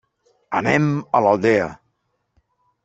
[0.61, 0.87] Anem
[1.19, 1.71] a l'Aldea.